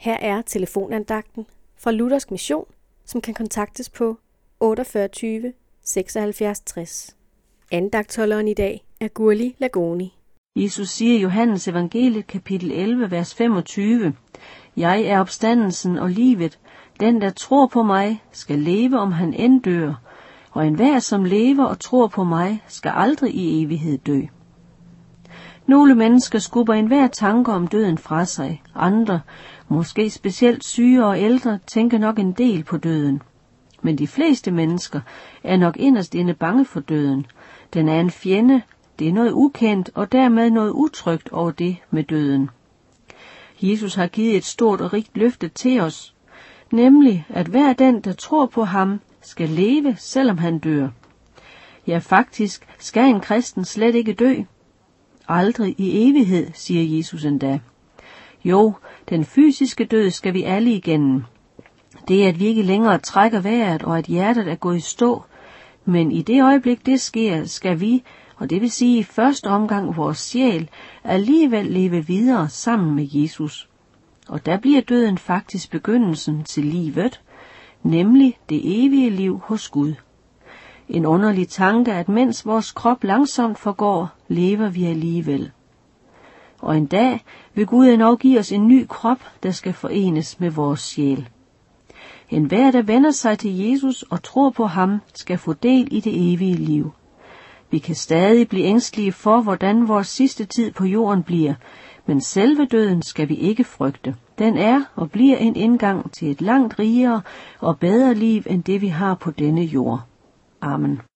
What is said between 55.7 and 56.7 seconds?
i evighed,